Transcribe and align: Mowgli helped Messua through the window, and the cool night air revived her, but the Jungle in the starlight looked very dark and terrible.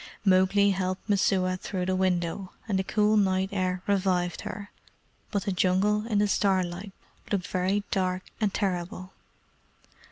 Mowgli 0.25 0.71
helped 0.71 1.07
Messua 1.07 1.57
through 1.57 1.85
the 1.85 1.95
window, 1.95 2.53
and 2.67 2.79
the 2.79 2.83
cool 2.83 3.15
night 3.17 3.49
air 3.51 3.83
revived 3.85 4.41
her, 4.41 4.71
but 5.29 5.43
the 5.43 5.51
Jungle 5.51 6.07
in 6.07 6.17
the 6.17 6.27
starlight 6.27 6.91
looked 7.31 7.45
very 7.45 7.83
dark 7.91 8.23
and 8.41 8.51
terrible. 8.51 9.13